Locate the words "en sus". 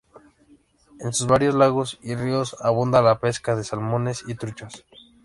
1.01-1.27